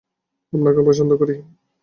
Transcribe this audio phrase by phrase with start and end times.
[0.53, 1.35] আপনাকেও আমি পছন্দ করি।